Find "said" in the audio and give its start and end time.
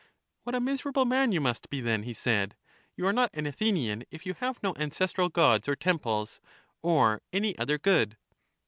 2.15-2.55